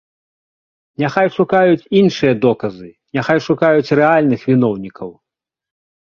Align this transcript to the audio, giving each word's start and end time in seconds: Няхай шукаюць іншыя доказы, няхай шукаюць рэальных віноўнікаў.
Няхай 1.01 1.27
шукаюць 1.35 1.87
іншыя 1.99 2.33
доказы, 2.45 2.89
няхай 3.17 3.39
шукаюць 3.47 3.93
рэальных 3.99 4.41
віноўнікаў. 4.53 5.13